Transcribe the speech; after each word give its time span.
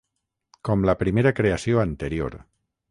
Com 0.69 0.87
la 0.91 0.95
primera 1.03 1.35
creació 1.41 1.87
anterior. 1.87 2.41